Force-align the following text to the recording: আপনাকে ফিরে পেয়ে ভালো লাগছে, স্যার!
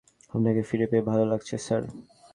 আপনাকে 0.31 0.61
ফিরে 0.61 0.85
পেয়ে 0.87 1.07
ভালো 1.09 1.23
লাগছে, 1.25 1.55
স্যার! 1.57 1.83